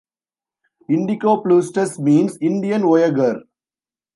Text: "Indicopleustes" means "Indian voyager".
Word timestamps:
"Indicopleustes" 0.89 1.99
means 1.99 2.35
"Indian 2.41 2.81
voyager". 2.81 3.43